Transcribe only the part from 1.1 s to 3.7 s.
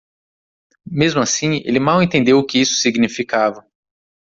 assim, ele mal entendeu o que isso significava.